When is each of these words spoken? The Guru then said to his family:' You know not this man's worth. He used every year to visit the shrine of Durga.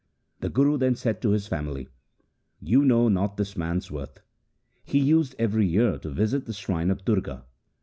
The 0.39 0.49
Guru 0.49 0.79
then 0.79 0.95
said 0.95 1.21
to 1.21 1.29
his 1.29 1.45
family:' 1.45 1.87
You 2.71 2.83
know 2.83 3.07
not 3.07 3.37
this 3.37 3.55
man's 3.55 3.91
worth. 3.91 4.19
He 4.83 4.97
used 4.97 5.35
every 5.37 5.67
year 5.67 5.99
to 5.99 6.09
visit 6.09 6.47
the 6.47 6.53
shrine 6.53 6.89
of 6.89 7.05
Durga. 7.05 7.45